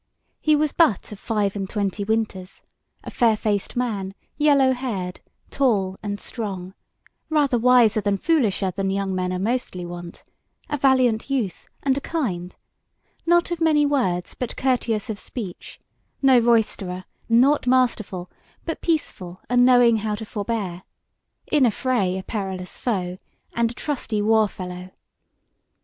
[0.39, 2.63] He was but of five and twenty winters,
[3.03, 5.19] a fair faced man, yellow haired,
[5.51, 6.73] tall and strong;
[7.29, 10.23] rather wiser than foolisher than young men are mostly wont;
[10.71, 12.55] a valiant youth, and a kind;
[13.27, 15.79] not of many words but courteous of speech;
[16.19, 18.27] no roisterer, nought masterful,
[18.65, 20.81] but peaceable and knowing how to forbear:
[21.51, 23.19] in a fray a perilous foe,
[23.53, 24.89] and a trusty war fellow.